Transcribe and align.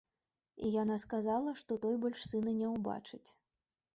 І 0.67 0.71
яна 0.75 0.95
сказала, 1.03 1.53
што 1.59 1.77
той 1.83 1.95
больш 2.05 2.25
сына 2.31 2.51
не 2.61 2.67
ўбачыць. 2.75 3.25